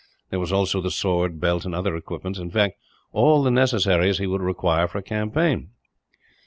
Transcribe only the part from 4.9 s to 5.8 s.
a campaign.